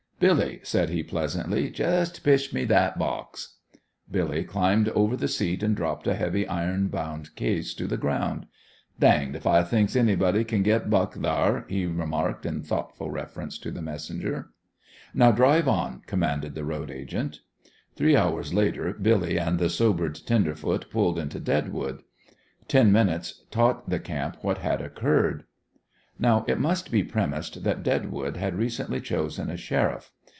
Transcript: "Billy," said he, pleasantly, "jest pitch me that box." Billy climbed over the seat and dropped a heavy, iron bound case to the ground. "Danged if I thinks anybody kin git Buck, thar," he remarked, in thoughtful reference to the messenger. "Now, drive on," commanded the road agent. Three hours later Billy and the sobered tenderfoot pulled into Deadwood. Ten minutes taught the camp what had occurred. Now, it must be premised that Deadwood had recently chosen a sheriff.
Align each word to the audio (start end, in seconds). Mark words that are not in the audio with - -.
"Billy," 0.21 0.59
said 0.61 0.89
he, 0.91 1.01
pleasantly, 1.01 1.71
"jest 1.71 2.23
pitch 2.23 2.53
me 2.53 2.63
that 2.65 2.99
box." 2.99 3.55
Billy 4.11 4.43
climbed 4.43 4.87
over 4.89 5.17
the 5.17 5.27
seat 5.27 5.63
and 5.63 5.75
dropped 5.75 6.05
a 6.05 6.13
heavy, 6.13 6.47
iron 6.47 6.89
bound 6.89 7.35
case 7.35 7.73
to 7.73 7.87
the 7.87 7.97
ground. 7.97 8.45
"Danged 8.99 9.35
if 9.35 9.47
I 9.47 9.63
thinks 9.63 9.95
anybody 9.95 10.43
kin 10.43 10.61
git 10.61 10.91
Buck, 10.91 11.15
thar," 11.15 11.65
he 11.69 11.87
remarked, 11.87 12.45
in 12.45 12.61
thoughtful 12.61 13.09
reference 13.09 13.57
to 13.57 13.71
the 13.71 13.81
messenger. 13.81 14.51
"Now, 15.15 15.31
drive 15.31 15.67
on," 15.67 16.03
commanded 16.05 16.53
the 16.53 16.65
road 16.65 16.91
agent. 16.91 17.39
Three 17.95 18.15
hours 18.15 18.53
later 18.53 18.93
Billy 18.93 19.39
and 19.39 19.57
the 19.57 19.71
sobered 19.71 20.13
tenderfoot 20.27 20.91
pulled 20.91 21.17
into 21.17 21.39
Deadwood. 21.39 22.03
Ten 22.67 22.91
minutes 22.91 23.43
taught 23.49 23.89
the 23.89 23.97
camp 23.99 24.37
what 24.43 24.59
had 24.59 24.81
occurred. 24.81 25.45
Now, 26.19 26.45
it 26.47 26.59
must 26.59 26.91
be 26.91 27.03
premised 27.03 27.63
that 27.63 27.81
Deadwood 27.81 28.37
had 28.37 28.53
recently 28.53 29.01
chosen 29.01 29.49
a 29.49 29.57
sheriff. 29.57 30.11